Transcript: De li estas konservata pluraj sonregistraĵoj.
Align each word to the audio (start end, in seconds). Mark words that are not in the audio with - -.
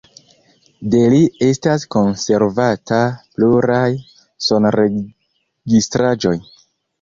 De 0.93 1.01
li 1.13 1.19
estas 1.47 1.83
konservata 1.95 3.01
pluraj 3.35 3.85
sonregistraĵoj. 4.47 6.35